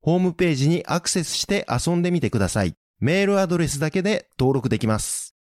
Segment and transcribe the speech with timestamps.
[0.00, 2.74] ホームページにアクセスして遊んでみてください。
[3.00, 5.34] メールアドレスだけで登録できます。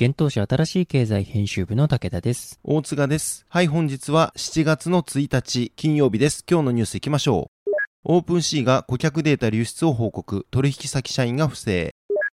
[0.00, 2.58] 現当社新しい経済編集部の武田です。
[2.64, 3.44] 大塚です。
[3.48, 6.44] はい、本日は7月の1日金曜日です。
[6.50, 7.70] 今日のニュース行きましょう。
[8.04, 11.90] オープンシーが顧客データ流出を報告、取引先社員が不正。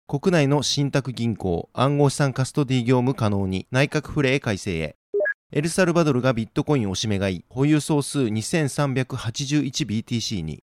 [0.07, 4.95] 国内の信託銀行、暗号資産カストディ業務可能に内閣府令改正へ。
[5.53, 10.63] エルサルバドルがビットコインを締め買い、保有総数 2381BTC に。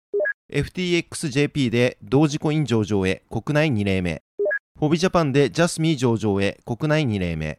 [0.53, 4.21] FTXJP でドージコイン上場へ国内2例目。
[4.79, 7.57] フォビジャパンでジャスミー上場へ国内2例目。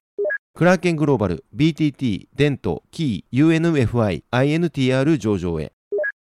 [0.55, 5.73] クラーケングローバル、BTT、デント、キー、UNFI、INTR 上場へ。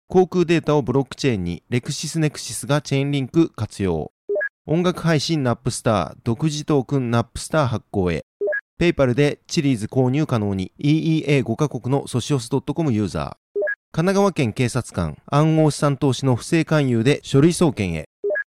[0.09, 4.11] 航空データをブロックチェーンにレクシスネクシスがチェーンリンク活用。
[4.67, 8.25] 音楽配信ナップスター、独自トークンナップスター発行へ。
[8.79, 13.46] ペイパルでチリーズ購入可能に EEA5 カ国のソシオス .com ユーザー。
[13.97, 18.11] 神奈川県警察官、暗号資産投資の不正勧誘で書類送検へ。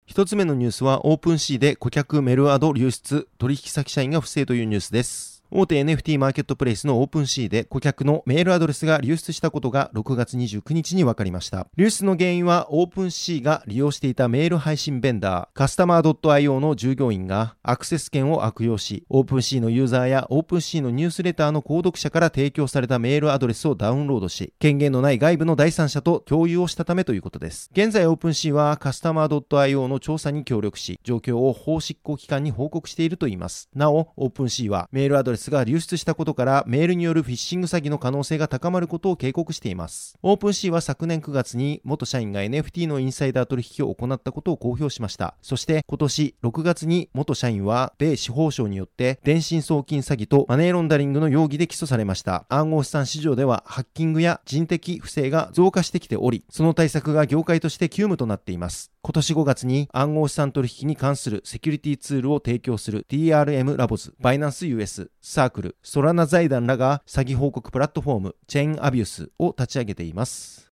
[0.05, 5.40] 一つ目のニュースはオープンシーで顧客メルアド流出、取引先社員が不正というニュースです。
[5.53, 11.67] 大手 NFT マーケットプレイスのオープンシーで顧客のメールアドレスが流出したことが6月29日に分かりました。
[11.75, 27.69] 流出の原因はオープンシーが利用していたメール配信ベンダー、カスタマー .io の従業員がアクセス権を悪用し、オープンシーのユーザーやオープンシーのニュースレターの購読者から提供されたメールアドレスをダウンロードし、権限のない外部の第三者と共有をしたためということです。
[27.73, 33.67] 現在オープンシーはカスタマー .io の調査に協力し、状況を法執行機関に報告しているといいます。
[33.75, 40.17] なお、オープンシーはメールアドレスが流出したことからメールによるフィッシング詐欺の可能性が高まることを警告しています。
[40.21, 45.35] オープンシーは昨年9月に元社員が NFT のインサイダー取引を行ったことを公表しました。
[45.41, 52.45] そして今年6月に元社員は米司法省によって電信送金詐欺とマネーロンダリングの容疑で起訴されました。
[52.49, 58.91] 暗号資産市場ではハッキングや人的不正が増加してきており、その対策が業界として急務となっています。
[59.03, 70.70] 今年5月に暗号資産取引に関するセキュリティツールを提供する TRM ラボズ、バイナンス US、サークル、ソラナ財団らが詐欺報告プラットフォームチェーンアビュースを立ち上げています。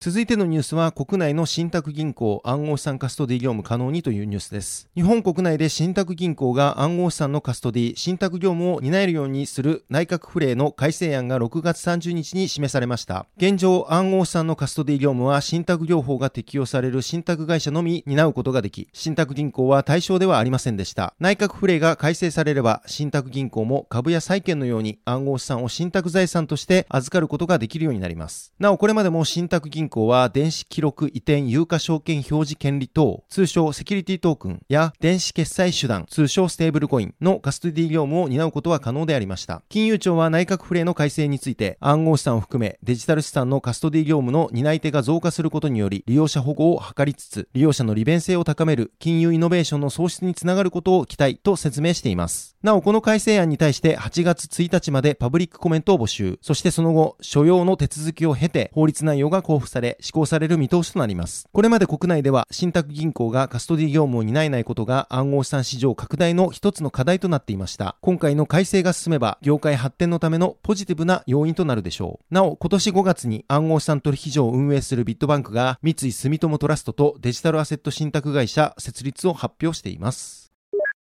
[0.00, 4.88] 続いてのニュースは国内の信託銀行暗号資産カストディ業務可能にというニュースです。
[4.94, 13.26] 日本国内で信託銀行が暗号資産のカストディ、信託業務を担えるようにする内閣府令の改正案が6月30日に示されました。
[13.38, 21.14] 現状、暗号資産のカストディ業務は信託業法が適用される信託会社のみ担うことができ、信託銀行は対象ではありませんでした。
[21.18, 28.52] 内閣府令が改正されれば、信託銀行も株や債券のように暗号資産を信託財産として預かることができるようになります。
[28.60, 39.62] なお、これまでも信託銀行は電子記録移転有価証券表示権利等、通称セキュリティトークンや電子決済手段、通称ステーブルコインのカストディ業務を担うことは可能でありました。
[39.68, 52.58] 金融庁は内閣府令の改正について暗号資産を含めデジタル資産のカストディ業務の担い手が増加することにより利用者保護を図りつつ利用者の利便性を高める金融イノベーションの創出につながることを期待と説明しています。
[52.60, 61.48] なお、この改正案に対して8月1日までパブリックコメントを募集、そしてその後、所要の手続きを経て法律内容が交付され施行される見通しとなります。
[61.52, 67.96] これまで国内では信託銀行がカストディ業務を担えないことが暗号資産市場拡大の一つの課題となっていました。
[68.00, 72.34] 今回の改正が進めば業界発展のためのポジティブな要因となるでしょう。
[72.34, 80.47] なお、今年5月に暗号資産取引所を運営するビットバンクが三井住友トラストとデジタルアセット信託会社設立を発表しています。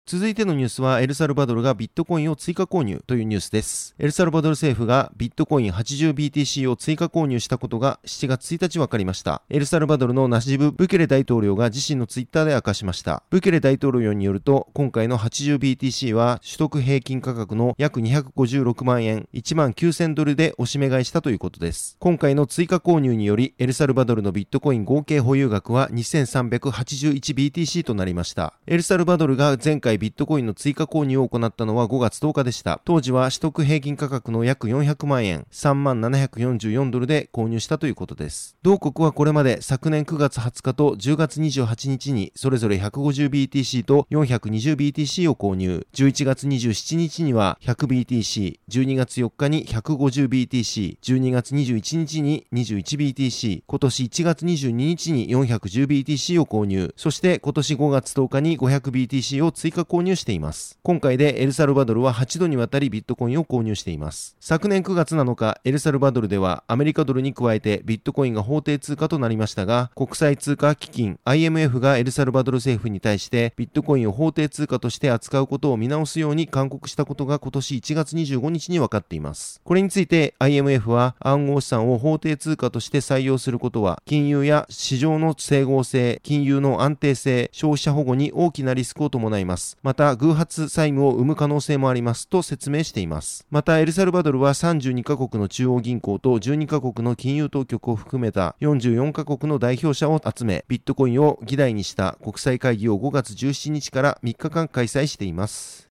[0.06, 3.94] 続いてのニュースは、エルサルバドルがビットコインを追加購入というニュースです。
[3.98, 9.40] エルサルバドル政府がビットコイン 80BTC を追加購入したことが7月1日分かりました。
[9.48, 13.22] エルサルバドルのナジブ・ブケレ大統領が自身のツイッターで明かしました。
[13.30, 21.96] ブケレ大統領によると、今回の 80BTC は取得平均価格の約256万円、1万9000ドルでおしめ買いしたということです。
[21.98, 28.52] 今回の追加購入により、エルサルバドルのビットコイン合計保有額は 2381BTC となりました。
[28.66, 32.80] エルサルバドルが前回ビットコインの追加購入を行ったのは5月10日でした。
[32.84, 38.56] 当時は取得平均価格の約400万円、3万744ドルで購入したということです。
[38.62, 45.86] 同国はこれまで昨年9月20日と10月28日にそれぞれ 150BTC と 420BTC を購入。
[45.94, 56.94] 11月27日には 100BTC、12月4日に 150BTC、12月21日に 21BTC、今年1月22日に 410BTC を購入。
[56.96, 60.78] そして今年5月10日に 500BTC を追加購入しています。
[60.82, 64.36] 今回でエルサルバドルは8度にわたりビットコインを購入しています。
[64.40, 79.60] 昨年9月7日、エルサルバドルではアメリカドルに加えてビットコインが法定通貨となりましたが、国際通貨基金 IMF がエルサルバドル政府に対してビットコインを法定通貨として扱うことを見直すように勧告したことが今年1月25日に分かっています。
[79.64, 89.73] これについて IMF は暗号資産を法定通貨として採用することは金融や市場の整合性、金融の安定性、消費者保護に大きなリスクを伴います。
[89.82, 93.46] また偶発債務を生む可能性もありますと説明しています。
[93.50, 105.83] またエルサルバドルは32カ国の中央銀行と12カ国の金融当局を含めた44カ国の代表者を集め、ビットコインを議題にした国際会議を5月17日から3日間開催しています。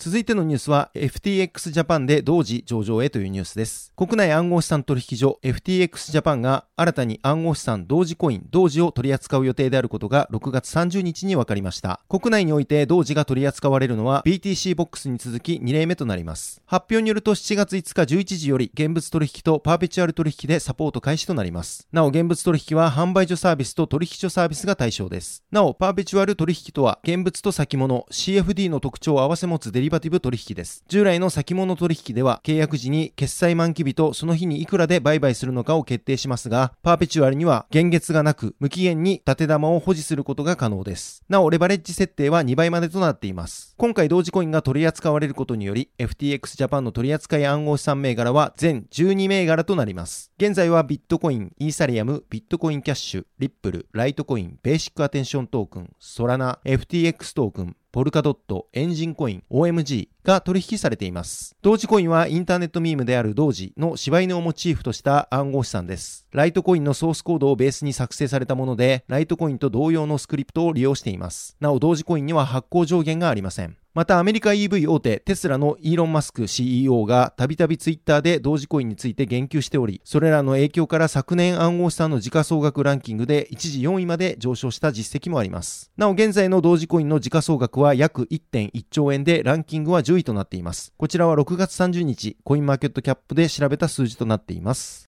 [0.00, 3.92] 続いてのニュースは FTX ジャパンで同時上場へというニュースです。
[3.96, 11.98] 国内暗号資産取引所 FTX ジャパンが新たに暗号資産同時コイン同時を取り扱う予定であることが6月30日に分かりました。
[12.08, 16.62] 国内において同時が取り扱われるのは BTC ボックスに続き2例目となります。
[16.64, 21.88] 発表によると7月5日11時より現物取引とパーペチュアル取引でサポート開始となります。
[21.90, 25.42] なお現物取引は販売所サービスと取引所サービスが対象です。
[25.50, 30.84] なおパーペチュアル取引とは現物と先物 CFD の特徴を合わせ持つデリバティブ取引です。
[30.88, 41.22] 従来の先物取引では契約時に決済満期日とその日にいくらで売買するのかを決定しますが、パーペチュアルには現月がなく無期限に縦玉を保持することが可能です。
[41.28, 43.74] なお、レバレッジ設定は2倍までとなっています。
[43.76, 50.32] 今回同時コインが取り扱われることにより、FTX ジャパンの取扱い暗号資産銘柄は全12銘柄となります。
[50.38, 61.56] 現在はビットコイン、イーサリアム、ビットコインキャッシュ、リップル、ライトコイン、ベーシックアテンショントークン、ソラナ、FTX トークン、ポルカドット、エンジンコイン、OMG が取引されています。
[61.62, 66.26] 同時コインはインターネットミームである同時の柴犬をモチーフとした暗号資産です。
[66.32, 71.56] ライトコインのソースコードをベースに作成されたもので、ライトコインと同様のスクリプトを利用しています。
[71.60, 73.78] なお同時コインには発行上限がありません。
[73.98, 85.90] またアメリカ EV 大手テスラのイーロン・マスク CEO がたびたびツイッターで同時コインについて言及しており、それらの影響から昨年暗号資産の時価総額ランキングで一時4位まで上昇した実績もあります。
[85.96, 90.92] なお現在の同時コインの時価総額は約1.1兆円でランキングは10位となっています。
[90.96, 95.07] こちらは6月30日、コインマーケットキャップで調べた数字となっています。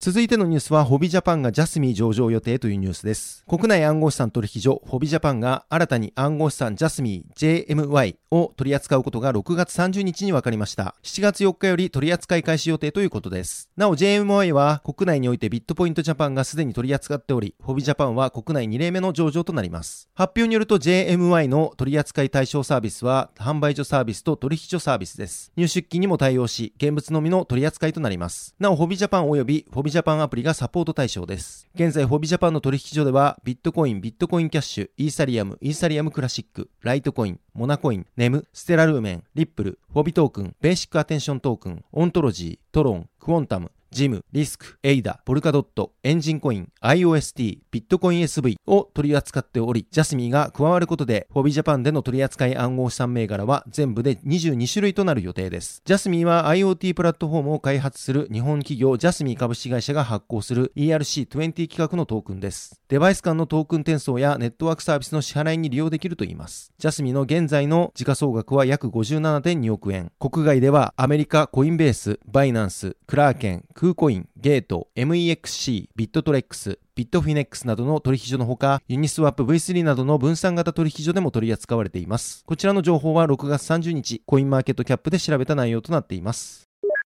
[0.00, 3.44] 続いてのニュースは、ホビジャパンがジャスミー上場予定というニュースです。
[3.48, 10.94] 国内暗号資産取引所、ホビジャパンが新たに暗号資産ジャスミー JMY を取り扱うことが6月30日に分かりました。
[11.02, 13.70] 7月4日より取り扱い開始予定ということです。
[13.76, 20.08] なお JMY は国内においてビットポイントジャパンがすでに取り扱っており、ホビジャパンは国内2例目の上場となります。
[20.14, 25.50] 発表によると JMY の取り扱い対象サービスは、販売所サービスと取引所サービスです。
[25.56, 28.54] 入出金にも対応し、現物のみの取り扱いとなります。
[28.60, 31.66] なお、フォビジャパン及びフォビジャパンアプリがササポート対象です。
[31.74, 55.80] 現在、フォビジャパンの取引所では、ビットコイン、ビットコインキャッシュ、イーサリアム、イーサリアムクラシック、ライトコイン、モナコイン、ネム、ステラルーメン、リップル、フォビトークン、ベーシックアテンショントークン、オントロジー、トロン、クォンタム、ジム、リスク、エイダ、ポルカドット、エンジンコイン、IOST、ビットコイン SV を取り扱っており、ジャスミーが加わることで、フォビジャパンでの取り扱い暗号資産銘柄は全部で22種類となる予定です。
[55.84, 62.80] ジャスミーは IoT プラットフォームを開発する日本企業ジャスミー株式会社が発行する ERC20 規格のトークンです。
[62.88, 66.72] デバイス間のトークン転送やネットワークサービスの支払いに利用できるといいます。
[66.78, 70.12] ジャスミーの現在の時価総額は約57.2億円。
[70.18, 82.42] 国外ではアメリカコインベース、バイナンス、クラーケン、クーコイン、ゲート、MEXC、ビットトレックス、ビットフィネックスなどの取引所のほか、ユニスワップ V3 などの分散型取引所でも取り扱われています。
[82.44, 86.67] こちらの情報は6月30日、コインマーケットキャップで調べた内容となっています。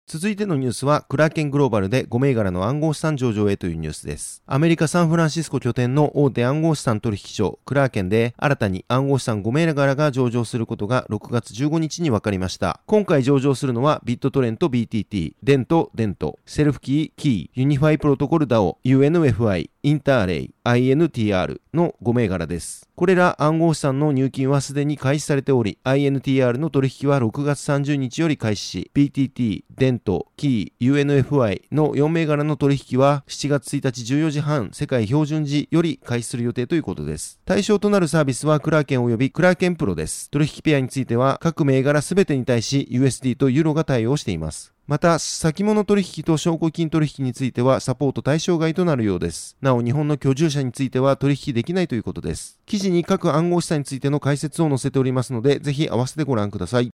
[0.08, 4.40] 続いてのニュースは、クラーケングローバルで5銘柄の暗号資産上場へというニュースです。
[4.46, 12.78] アメリカ・サンフランシスコ拠点の大手暗号資産取引所、クラーケンで、新たに暗号資産5銘柄が上場することが6月15日に分かりました。
[12.86, 22.88] 今回上場するのは、ビットトレント BTT、デントデント、セルフキーキー、ユニファイプロトコルダオ、UNFI、インターレイ、INTR の5銘柄です。
[22.96, 37.38] これら暗号資産の入金はすでに開始されており、INTR の取引は6月30日より開始し、BTT、デント、キー、UNFI の4銘柄の取引は7月1日14時半世界標準時より開始する予定ということです。
[37.44, 40.32] 対象となるサービスはクラーケン及びクラーケンプロです。
[40.32, 44.75] 取引ペアについては各銘柄すべてに対し USD とユーロが対応しています。
[44.86, 49.56] また、先物取引と証拠金取引についてはサポート対象外となるようです。
[49.60, 52.60] なお、日本の居住者については取引できないということです。
[52.66, 56.90] 記事に各暗号資産についての解説を載せておりますので、ぜひ合わせてご覧ください。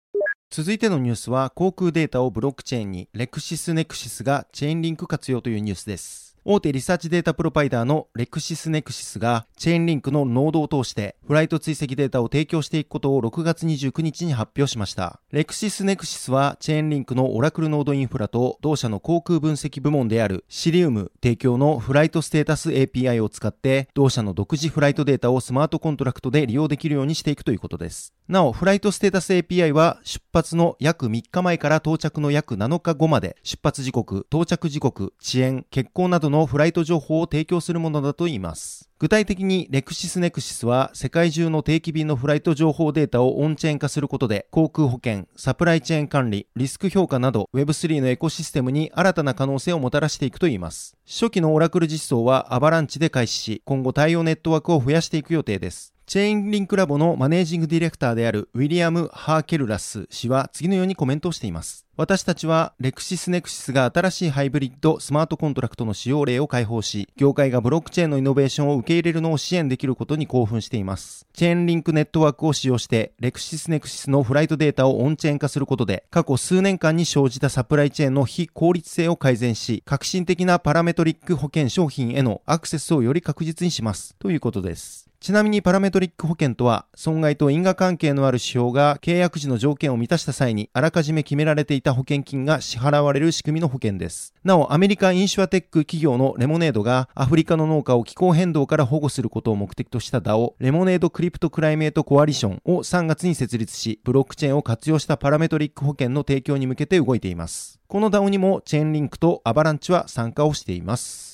[0.49, 6.30] 続いてのニュースは、航空データをブロックチェーンに、レクシスネクシスがチェーンリンク活用というニュースです。
[6.43, 15.19] 大手リサーチデータプロバイダーのレクシスネクシスがチェーンリンクのノードを通してフライト追跡データを提供していくことを6月29日に発表しました。
[15.31, 28.15] レクシスネクシスはチェーンリンクのオラクルノードインフラと同社の航空分析部門であるシリウム提供のフライトステータス API を使って同社の独自フライトデータをスマートコントラクトで利用できるようにしていくということです。
[28.27, 38.89] なお、フライトステータス API は出発の約3日前から到着の約7日後まで出発時刻、到着時刻、遅延、欠航などのフライト情報を提供するものだといいます。
[38.99, 50.95] 具体的にレクシスネクシスは世界中の定期便のフライト情報データをオンチェーン化することで航空保険、サプライチェーン管理、リスク評価など Web3 のエコシステムに新たな可能性をもたらしていくといいます。
[51.05, 55.93] 初期のオラクル実装はアバランチで開始し、今後対応ネットワークを増やしていく予定です。
[56.11, 61.85] チェーンリンクラボのマネージングディレクターであるウィリアム・ハーケルラス氏は次のようにコメントをしています。
[61.95, 71.25] 私たちはレクシスネクシスが新しいハイブリッドスマートコントラクトの使用例を開放し、業界がブロックチェーンのイノベーションを受け入れるのを支援できることに興奮しています。
[71.31, 84.13] チェーンリンクネットワークを使用して、レクシスネクシスのフライトデータをオンチェーン化することで、過去数年間に生じたサプライチェーンの非効率性を改善し、革新的なパラメトリック保険商品へのアクセスをより確実にします。
[84.19, 85.10] ということです。
[85.21, 94.33] ちなみにパラメトリック保険とは、損害と因果関係のある指標が契約時の条件を満たした際に、あらかじめ決められていた保険金が支払われる仕組みの保険です。
[94.43, 107.79] なお、アメリカインシュアテック企業のレモネードが、アフリカの農家を気候変動から保護することを目的とした DAO、レモネードクリプトクライメートコアリションを3月に設立し、ブロックチェーンを活用したパラメトリック保険の提供に向けて動いています。
[107.87, 111.30] この DAO にもチェーンリンクとアバランチは参加をしています。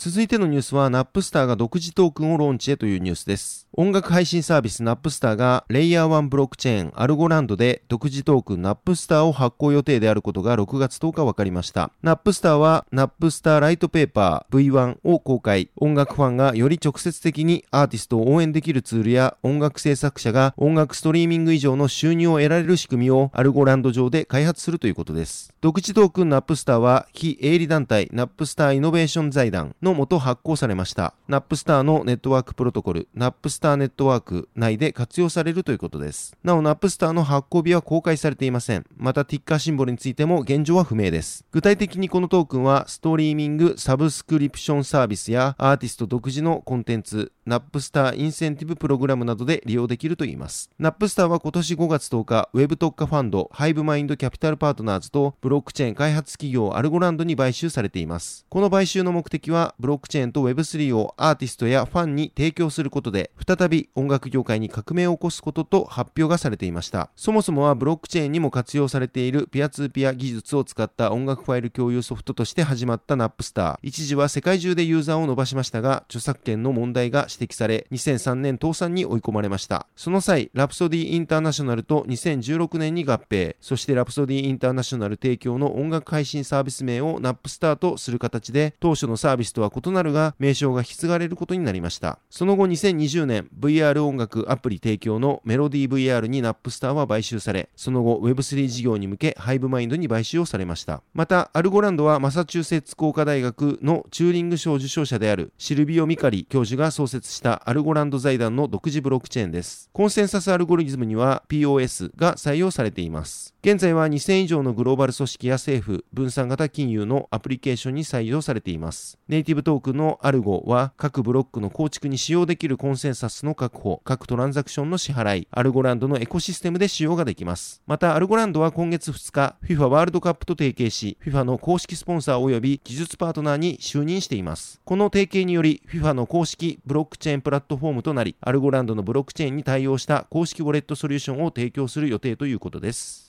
[0.00, 3.66] 続いてのニュースは、ナップスターが独自トークンをローンチへというニュースです。
[3.72, 11.90] 音楽配信サービスナップスターが、レイヤー1ブロックチェーン Algorand で独自トークンナップスターを発行予定であることが6月10日分かりました。
[12.00, 15.68] ナップスターは、ナップスターライトペーパー V1 を公開。
[15.74, 25.52] 音楽ファンがより直接的にアーティストを応援できるツールや、音楽制作者が音楽ストリーミング以上の収入を得られる仕組みを Algorand 上で開発するということです。
[25.60, 31.14] 独自トークンナップスターは、非営利団体ナップスターイノベーション財団ののもと発行されました。
[31.28, 36.36] ナップスターのネットワークプロトコル、ナップスターネットワーク内で活用されるということです。
[36.44, 38.84] なお、ナップスターの発行日は公開されていません。
[38.96, 41.46] また、ティッカーシンボルについても現状は不明です。
[41.52, 50.70] 具体的にこのトークンは、ストリーミングサブスクリプションサービスやアーティスト独自のコンテンツ、ナップスターインセンティブプログラムなどで利用できるといいます。
[50.78, 58.44] ナップスターは今年5月10日、ウェブ特化ファンド、 Hivemind Capital Partners とブロックチェーン開発企業 Algorand に買収されています。
[58.50, 67.10] この買収の目的は、ブロックチェーンと Web3 をアーティストやファンに提供することで、再び音楽業界に革命を起こすことと発表がされていました。
[67.14, 73.78] そもそもはブロックチェーンにも活用されているピアツーピア技術を使った音楽ファイル共有ソフトとして始まったナップスター。
[73.82, 79.86] 一時は世界中でユーザーを伸ばしましたが、著作権の問題が指摘され、2003年倒産に追い込まれました。
[79.94, 92.18] その際、ラプソディインターナショナルと2016年に合併、そしてラプソディインターナショナル提供の音楽配信サービス名をナップスターとする形で、当初のサービスとは異なるが、名称が引き継がれることになりました。
[92.30, 101.02] その後2020年、VR 音楽アプリ提供のメロディー VR にナップスターは買収され、その後 Web3 事業に向け Hivemind に買収をされました。
[101.14, 109.90] また、 Algorand はマサチューセッツ工科大学のチューリング賞受賞者であるシルビオ・ミカリ教授が創設した Algorand 財団の独自ブロックチェーンです。
[109.92, 113.54] コンセンサスアルゴリズムには POS が採用されています。
[113.70, 119.18] 現在は2000以上のグローバル組織や政府、分散型金融のアプリケーションに採用されています。
[119.28, 127.82] ネイティブトークンのアルゴは各ブロックの構築に使用できるコンセンサスの確保、各トランザクションの支払い、 Algorand のエコシステムで使用ができます。
[127.86, 134.80] また、 Algorand は今月2日、FIFA ワールドカップと提携し、FIFA の公式スポンサー及び技術パートナーに就任しています。
[134.82, 143.27] この提携により、FIFA の公式ブロックチェーンプラットフォームとなり、 Algorand のブロックチェーンに対応した公式ウォレットソリューションを提供する予定ということです。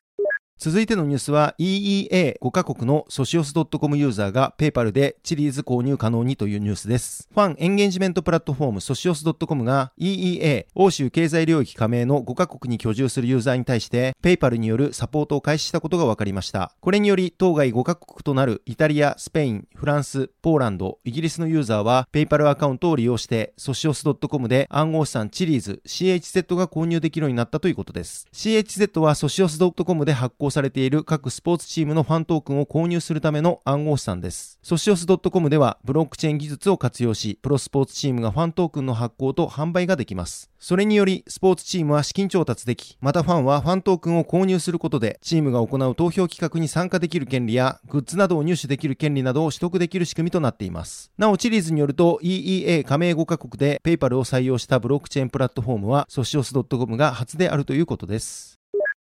[0.62, 7.30] 続いてのニュースは EEA5 カ国のソシオス .com ユーザーがペーパルでチリーズ購入可能にというニュースです。
[7.34, 16.74] ファンエンゲージメントプラットフォームソシオス .com が EEA 欧州経済領域加盟の5カ国に居住するユーザーに対してペイパルによるサポートを開始したことが分かりました。
[16.82, 28.28] これにより当該5カ国となるイタリア、スペイン、フランス、ポーランド、イギリスのユーザーはペイパルアカウントを利用してソシオス .com で暗号資産チリーズ CHZ が購入できるようになったということです。
[28.34, 34.60] CHZ はソシオス .com で発行されている各スポーツチームのファントークンを購入するための暗号資産です。
[34.62, 40.50] ソシオス .com ではブロックチェーン技術を活用し、プロスポーツチームがファントークンの発行と販売ができます。
[40.60, 51.12] それにより、スポーツチームは資金調達でき、またファンはファントークンを購入することで、チームが行う投票企画に参加できる権利や、グッズなどを入手できる権利などを取得できる仕組みとなっています。
[51.18, 58.59] なお、 Chiliz によると、EEA 加盟5カ国でペイパルを採用したブロックチェーンプラットフォームは、 Socios.com が初であるということです。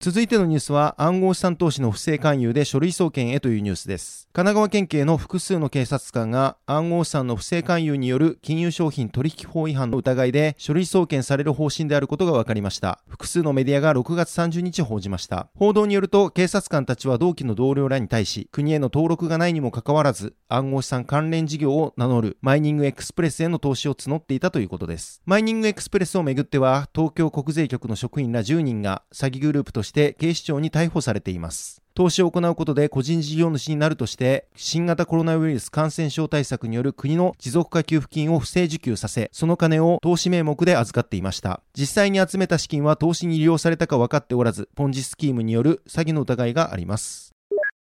[0.02, 4.30] 続いてのニュースは暗号資産投資の不正勧誘で書類送検へというニュースです。
[4.32, 13.02] 神奈川県警の複数の警察官が暗号資産の不正勧誘による金融商品取引法違反の疑いで書類送検される方針であることが分かりました。
[13.08, 15.48] 複数のメディアが6月30日報じました。
[15.54, 25.20] 報道によると警察官たちは同期の同僚らに対し国への登録がないにもかかわらず暗号資産関連事業を名乗るマイニングエクスプレスへの投資を募っていたということです。
[25.26, 31.82] マイニングエクスプレスをめぐっては東京国税局の職員ら10人が詐欺グループとしてして警視庁に逮捕されています。
[31.94, 41.60] 投資を行うことで個人事業主になるとして、新型コロナウイルス感染症対策による国の持続化給付金を不正受給させ、その金を投資名目で預かっていました。
[41.76, 47.29] 実際に集めた資金は投資に利用されたか分かっておらず、ポンジスキームによる詐欺の疑いがあります。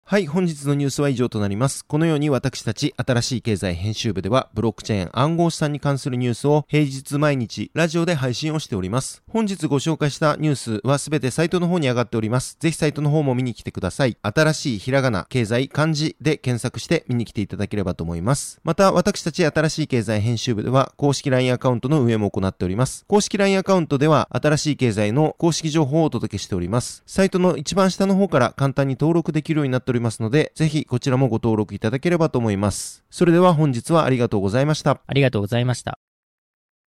[0.09, 1.85] はい、本日のニュースは以上となります。
[1.85, 9.25] このように私たち新しい経済編集部ではブロックチェーン暗号資産に関するニュースを平日毎日ラジオで配信をしております。
[9.29, 12.57] 本日ご紹介したニュースはすべてサイトの方に上がっております。
[12.61, 14.17] ぜひサイトの方も見に来てください。
[14.23, 18.61] 新しいひらがな、経済、漢字で検索して見に来ていただければと思います。
[18.63, 23.05] また私たち新しい経済編集部では公式 LINE アカウントの運営も行っております。
[23.09, 27.03] 公式 LINE アカウントでは新しい経済の公式情報をお届けしております。
[27.09, 33.05] サイトの一番下の方から簡単に登録できるようになっておりますりますので、ぜひこちらもご登録いただければと思います。
[33.11, 35.01] それでは本日はありがとうございました。
[35.07, 35.99] ありがとうございました。